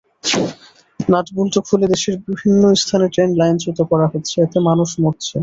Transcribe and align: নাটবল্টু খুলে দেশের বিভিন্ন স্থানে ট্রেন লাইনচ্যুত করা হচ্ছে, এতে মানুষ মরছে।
নাটবল্টু 0.99 1.59
খুলে 1.67 1.87
দেশের 1.93 2.15
বিভিন্ন 2.27 2.63
স্থানে 2.81 3.05
ট্রেন 3.13 3.29
লাইনচ্যুত 3.39 3.79
করা 3.91 4.07
হচ্ছে, 4.13 4.35
এতে 4.45 4.57
মানুষ 4.69 4.89
মরছে। 5.01 5.35